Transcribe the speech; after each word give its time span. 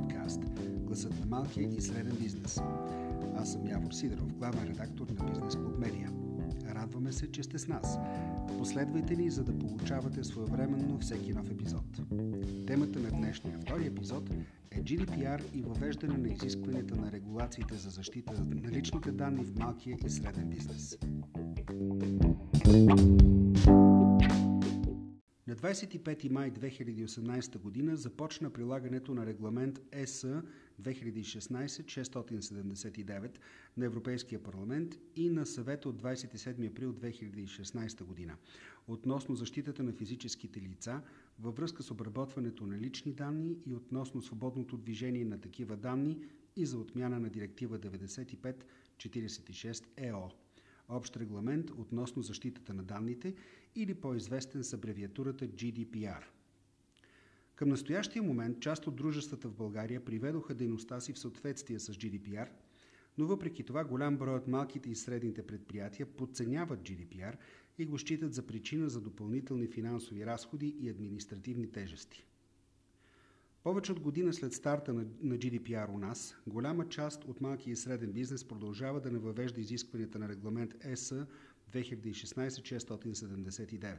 гласът 0.00 1.20
на 1.20 1.26
малкия 1.26 1.68
и 1.76 1.80
среден 1.80 2.16
бизнес. 2.20 2.60
Аз 3.36 3.52
съм 3.52 3.66
Явор 3.66 3.92
Сидоров, 3.92 4.34
главен 4.34 4.64
редактор 4.64 5.06
на 5.18 5.30
Бизнес 5.30 5.56
Клуб 5.56 5.78
Медиа. 5.78 6.08
Радваме 6.74 7.12
се, 7.12 7.32
че 7.32 7.42
сте 7.42 7.58
с 7.58 7.68
нас. 7.68 7.98
Последвайте 8.58 9.16
ни, 9.16 9.30
за 9.30 9.44
да 9.44 9.58
получавате 9.58 10.24
своевременно 10.24 10.98
всеки 10.98 11.32
нов 11.32 11.50
епизод. 11.50 12.00
Темата 12.66 12.98
на 13.00 13.10
днешния 13.10 13.58
втори 13.58 13.86
епизод 13.86 14.30
е 14.70 14.82
GDPR 14.82 15.42
и 15.54 15.62
въвеждане 15.62 16.18
на 16.18 16.28
изискванията 16.28 16.96
на 16.96 17.12
регулациите 17.12 17.74
за 17.74 17.90
защита 17.90 18.32
на 18.62 18.70
личните 18.70 19.12
данни 19.12 19.44
в 19.44 19.58
малкия 19.58 19.96
и 20.06 20.10
среден 20.10 20.48
бизнес. 20.48 20.98
На 25.52 25.56
25 25.58 26.30
май 26.30 26.50
2018 26.50 27.58
година 27.58 27.96
започна 27.96 28.50
прилагането 28.50 29.14
на 29.14 29.26
регламент 29.26 29.80
ЕС 29.92 30.26
2016-679 30.82 33.38
на 33.76 33.84
Европейския 33.84 34.42
парламент 34.42 34.94
и 35.16 35.30
на 35.30 35.46
съвета 35.46 35.88
от 35.88 36.02
27 36.02 36.70
април 36.70 36.92
2016 36.92 38.04
година 38.04 38.36
относно 38.88 39.34
защитата 39.34 39.82
на 39.82 39.92
физическите 39.92 40.60
лица 40.60 41.02
във 41.38 41.56
връзка 41.56 41.82
с 41.82 41.90
обработването 41.90 42.66
на 42.66 42.78
лични 42.78 43.12
данни 43.12 43.56
и 43.66 43.74
относно 43.74 44.22
свободното 44.22 44.76
движение 44.76 45.24
на 45.24 45.40
такива 45.40 45.76
данни 45.76 46.18
и 46.56 46.66
за 46.66 46.78
отмяна 46.78 47.20
на 47.20 47.30
директива 47.30 47.78
9546 47.78 49.84
ЕО 49.96 50.30
общ 50.88 51.16
регламент 51.16 51.70
относно 51.70 52.22
защитата 52.22 52.74
на 52.74 52.82
данните 52.82 53.34
или 53.74 53.94
по-известен 53.94 54.64
с 54.64 54.72
абревиатурата 54.72 55.48
GDPR. 55.48 56.22
Към 57.54 57.68
настоящия 57.68 58.22
момент 58.22 58.60
част 58.60 58.86
от 58.86 58.96
дружествата 58.96 59.48
в 59.48 59.54
България 59.54 60.04
приведоха 60.04 60.54
дейността 60.54 61.00
си 61.00 61.12
в 61.12 61.18
съответствие 61.18 61.78
с 61.78 61.92
GDPR, 61.92 62.48
но 63.18 63.26
въпреки 63.26 63.62
това 63.62 63.84
голям 63.84 64.16
брой 64.16 64.36
от 64.36 64.48
малките 64.48 64.90
и 64.90 64.94
средните 64.94 65.46
предприятия 65.46 66.06
подценяват 66.06 66.80
GDPR 66.80 67.36
и 67.78 67.84
го 67.84 67.98
считат 67.98 68.34
за 68.34 68.46
причина 68.46 68.88
за 68.88 69.00
допълнителни 69.00 69.66
финансови 69.66 70.26
разходи 70.26 70.76
и 70.80 70.88
административни 70.88 71.72
тежести. 71.72 72.26
Повече 73.62 73.92
от 73.92 74.00
година 74.00 74.32
след 74.32 74.52
старта 74.52 74.92
на, 74.92 75.04
на 75.22 75.38
GDPR 75.38 75.94
у 75.94 75.98
нас, 75.98 76.36
голяма 76.46 76.88
част 76.88 77.24
от 77.24 77.40
малкия 77.40 77.72
и 77.72 77.76
среден 77.76 78.12
бизнес 78.12 78.44
продължава 78.44 79.00
да 79.00 79.10
не 79.10 79.18
въвежда 79.18 79.60
изискванията 79.60 80.18
на 80.18 80.28
регламент 80.28 80.74
ЕС 80.84 81.14
2016-679. 81.72 83.96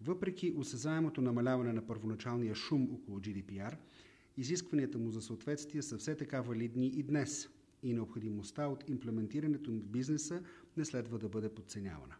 Въпреки 0.00 0.52
осезаемото 0.56 1.20
намаляване 1.20 1.72
на 1.72 1.86
първоначалния 1.86 2.54
шум 2.54 2.88
около 2.92 3.20
GDPR, 3.20 3.76
изискванията 4.36 4.98
му 4.98 5.10
за 5.10 5.22
съответствие 5.22 5.82
са 5.82 5.98
все 5.98 6.16
така 6.16 6.40
валидни 6.40 6.86
и 6.86 7.02
днес 7.02 7.48
и 7.82 7.92
необходимостта 7.92 8.66
от 8.66 8.88
имплементирането 8.88 9.70
в 9.70 9.82
бизнеса 9.82 10.42
не 10.76 10.84
следва 10.84 11.18
да 11.18 11.28
бъде 11.28 11.48
подценявана. 11.48 12.14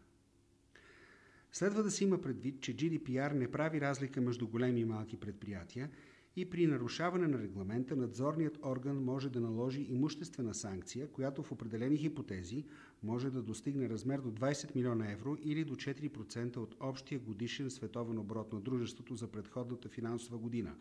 Следва 1.51 1.83
да 1.83 1.91
се 1.91 2.03
има 2.03 2.21
предвид, 2.21 2.61
че 2.61 2.75
GDPR 2.75 3.33
не 3.33 3.51
прави 3.51 3.81
разлика 3.81 4.21
между 4.21 4.47
големи 4.47 4.79
и 4.79 4.85
малки 4.85 5.17
предприятия 5.17 5.89
и 6.35 6.49
при 6.49 6.67
нарушаване 6.67 7.27
на 7.27 7.39
регламента 7.39 7.95
надзорният 7.95 8.59
орган 8.65 9.03
може 9.03 9.29
да 9.29 9.41
наложи 9.41 9.87
имуществена 9.89 10.53
санкция, 10.53 11.07
която 11.07 11.43
в 11.43 11.51
определени 11.51 11.97
хипотези 11.97 12.65
може 13.03 13.29
да 13.29 13.41
достигне 13.41 13.89
размер 13.89 14.19
до 14.19 14.31
20 14.31 14.75
милиона 14.75 15.11
евро 15.11 15.37
или 15.43 15.63
до 15.63 15.75
4% 15.75 16.57
от 16.57 16.75
общия 16.79 17.19
годишен 17.19 17.69
световен 17.69 18.17
оборот 18.17 18.53
на 18.53 18.59
дружеството 18.59 19.15
за 19.15 19.27
предходната 19.27 19.89
финансова 19.89 20.37
година, 20.37 20.75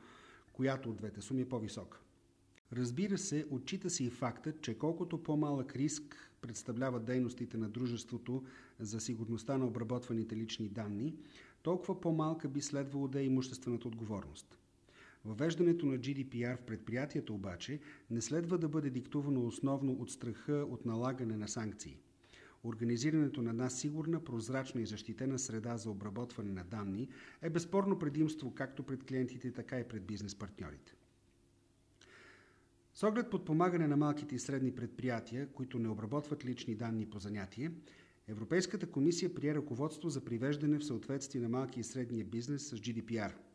която 0.52 0.90
от 0.90 0.96
двете 0.96 1.20
суми 1.20 1.42
е 1.42 1.48
по-висока. 1.48 2.00
Разбира 2.72 3.18
се, 3.18 3.46
отчита 3.50 3.90
се 3.90 4.04
и 4.04 4.10
фактът, 4.10 4.60
че 4.60 4.78
колкото 4.78 5.22
по-малък 5.22 5.76
риск 5.76 6.32
представляват 6.40 7.04
дейностите 7.04 7.56
на 7.56 7.68
дружеството 7.68 8.44
за 8.80 9.00
сигурността 9.00 9.58
на 9.58 9.66
обработваните 9.66 10.36
лични 10.36 10.68
данни, 10.68 11.14
толкова 11.62 12.00
по-малка 12.00 12.48
би 12.48 12.60
следвало 12.60 13.08
да 13.08 13.20
е 13.20 13.24
имуществената 13.24 13.88
отговорност. 13.88 14.61
Въвеждането 15.24 15.86
на 15.86 15.98
GDPR 15.98 16.56
в 16.56 16.62
предприятията 16.62 17.32
обаче 17.32 17.80
не 18.10 18.20
следва 18.20 18.58
да 18.58 18.68
бъде 18.68 18.90
диктувано 18.90 19.46
основно 19.46 19.92
от 19.92 20.10
страха 20.10 20.66
от 20.70 20.84
налагане 20.84 21.36
на 21.36 21.48
санкции. 21.48 21.98
Организирането 22.64 23.42
на 23.42 23.50
една 23.50 23.70
сигурна, 23.70 24.24
прозрачна 24.24 24.80
и 24.80 24.86
защитена 24.86 25.38
среда 25.38 25.76
за 25.76 25.90
обработване 25.90 26.52
на 26.52 26.64
данни 26.64 27.08
е 27.42 27.50
безспорно 27.50 27.98
предимство 27.98 28.54
както 28.54 28.82
пред 28.82 29.04
клиентите, 29.04 29.52
така 29.52 29.80
и 29.80 29.88
пред 29.88 30.04
бизнес 30.06 30.34
партньорите. 30.34 30.94
С 32.94 33.02
оглед 33.02 33.30
подпомагане 33.30 33.86
на 33.86 33.96
малките 33.96 34.34
и 34.34 34.38
средни 34.38 34.74
предприятия, 34.74 35.46
които 35.46 35.78
не 35.78 35.88
обработват 35.88 36.44
лични 36.44 36.74
данни 36.74 37.06
по 37.06 37.18
занятие, 37.18 37.70
Европейската 38.28 38.86
комисия 38.86 39.34
прие 39.34 39.54
ръководство 39.54 40.08
за 40.08 40.24
привеждане 40.24 40.78
в 40.78 40.84
съответствие 40.84 41.42
на 41.42 41.48
малки 41.48 41.80
и 41.80 41.84
средния 41.84 42.24
бизнес 42.24 42.68
с 42.68 42.76
GDPR– 42.76 43.32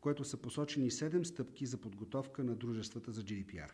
което 0.00 0.24
са 0.24 0.36
посочени 0.36 0.90
7 0.90 1.22
стъпки 1.22 1.66
за 1.66 1.76
подготовка 1.76 2.44
на 2.44 2.54
дружествата 2.54 3.12
за 3.12 3.22
GDPR. 3.22 3.70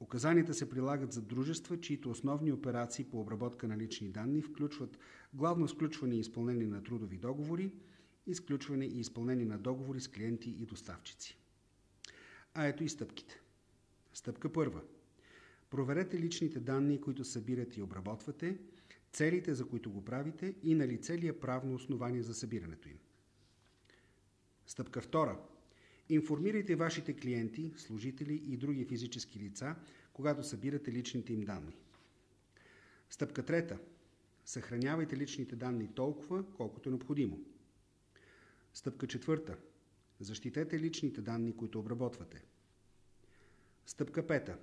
Указанията 0.00 0.54
се 0.54 0.70
прилагат 0.70 1.12
за 1.12 1.22
дружества, 1.22 1.80
чието 1.80 2.10
основни 2.10 2.52
операции 2.52 3.04
по 3.04 3.20
обработка 3.20 3.68
на 3.68 3.78
лични 3.78 4.08
данни 4.08 4.42
включват 4.42 4.98
главно 5.34 5.68
сключване 5.68 6.14
и 6.14 6.20
изпълнение 6.20 6.66
на 6.66 6.82
трудови 6.82 7.18
договори, 7.18 7.72
изключване 8.26 8.84
и 8.84 9.00
изпълнение 9.00 9.44
на 9.44 9.58
договори 9.58 10.00
с 10.00 10.08
клиенти 10.08 10.50
и 10.50 10.66
доставчици. 10.66 11.38
А 12.54 12.66
ето 12.66 12.84
и 12.84 12.88
стъпките. 12.88 13.40
Стъпка 14.12 14.52
първа. 14.52 14.80
Проверете 15.70 16.18
личните 16.18 16.60
данни, 16.60 17.00
които 17.00 17.24
събирате 17.24 17.80
и 17.80 17.82
обработвате, 17.82 18.58
целите, 19.12 19.54
за 19.54 19.68
които 19.68 19.90
го 19.90 20.04
правите 20.04 20.54
и 20.62 20.74
на 20.74 20.88
лице 20.88 21.18
ли 21.18 21.28
е 21.28 21.40
правно 21.40 21.74
основание 21.74 22.22
за 22.22 22.34
събирането 22.34 22.88
им. 22.88 22.98
Стъпка 24.70 25.00
втора. 25.00 25.38
Информирайте 26.08 26.76
вашите 26.76 27.16
клиенти, 27.16 27.72
служители 27.76 28.34
и 28.34 28.56
други 28.56 28.84
физически 28.84 29.38
лица, 29.38 29.76
когато 30.12 30.42
събирате 30.42 30.92
личните 30.92 31.32
им 31.32 31.40
данни. 31.40 31.76
Стъпка 33.10 33.42
трета. 33.42 33.78
Съхранявайте 34.44 35.16
личните 35.16 35.56
данни 35.56 35.88
толкова, 35.94 36.44
колкото 36.52 36.88
е 36.88 36.92
необходимо. 36.92 37.40
Стъпка 38.74 39.06
четвърта. 39.06 39.56
Защитете 40.20 40.80
личните 40.80 41.20
данни, 41.20 41.56
които 41.56 41.78
обработвате. 41.78 42.42
Стъпка 43.86 44.26
пета. 44.26 44.58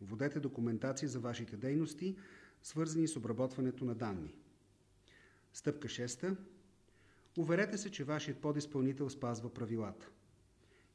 Водете 0.00 0.40
документация 0.40 1.08
за 1.08 1.20
вашите 1.20 1.56
дейности, 1.56 2.16
свързани 2.62 3.08
с 3.08 3.16
обработването 3.16 3.84
на 3.84 3.94
данни. 3.94 4.34
Стъпка 5.52 5.88
шеста. 5.88 6.36
Уверете 7.36 7.78
се, 7.78 7.90
че 7.90 8.04
вашият 8.04 8.38
подизпълнител 8.38 9.10
спазва 9.10 9.54
правилата. 9.54 10.08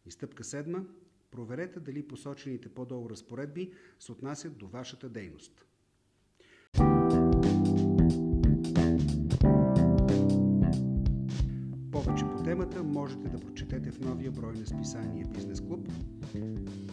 И 0.06 0.12
стъпка 0.12 0.44
седма. 0.44 0.86
Проверете 1.32 1.80
дали 1.80 2.08
посочените 2.08 2.70
по-долу 2.70 3.10
разпоредби 3.10 3.72
се 4.00 4.12
отнасят 4.12 4.58
до 4.58 4.68
вашата 4.68 5.10
дейност. 5.10 5.66
Повече 11.92 12.26
по 12.26 12.44
темата 12.44 12.84
можете 12.84 13.30
да 13.30 13.40
прочетете 13.40 13.92
в 13.92 14.00
новия 14.00 14.32
брой 14.32 14.54
на 14.54 14.66
списание 14.66 15.26
Бизнес 15.34 15.62
Клуб. 15.62 15.88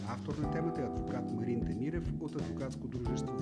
Автор 0.07 0.35
на 0.37 0.51
темата 0.51 0.81
е 0.81 0.85
адвокат 0.85 1.31
Марин 1.31 1.59
Демирев 1.59 2.13
от 2.19 2.35
адвокатско 2.35 2.87
дружество. 2.87 3.38